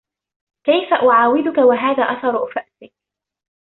[0.65, 2.93] كيف أعاودك و هذا أثر فأسك.